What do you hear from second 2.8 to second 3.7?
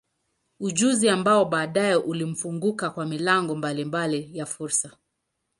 kwa milango